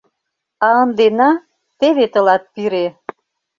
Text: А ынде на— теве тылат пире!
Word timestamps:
А 0.65 0.67
ынде 0.83 1.07
на— 1.19 1.29
теве 1.79 2.05
тылат 2.13 2.43
пире! 2.53 2.87